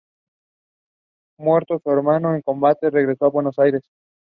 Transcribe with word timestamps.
Muerto 1.37 1.77
su 1.77 1.91
hermano 1.91 2.33
en 2.33 2.41
combate 2.41 2.89
regresó 2.89 3.25
a 3.25 3.29
Buenos 3.29 3.59
Aires. 3.59 3.83